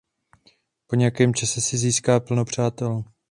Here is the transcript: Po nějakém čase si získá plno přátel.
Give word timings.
Po 0.87 0.95
nějakém 0.95 1.33
čase 1.33 1.61
si 1.61 1.77
získá 1.77 2.19
plno 2.19 2.45
přátel. 2.45 3.03